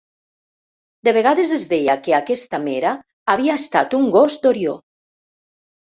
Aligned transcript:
De 1.07 1.13
vegades 1.17 1.51
es 1.57 1.67
deia 1.75 1.95
que 2.07 2.17
aquesta 2.19 2.61
Mera 2.65 2.95
havia 3.35 3.61
estat 3.63 3.97
un 3.99 4.09
gos 4.19 4.43
d'Orió. 4.47 4.79